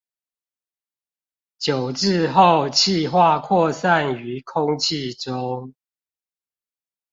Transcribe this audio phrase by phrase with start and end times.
[1.59, 5.75] 久置後汽化擴散於空氣中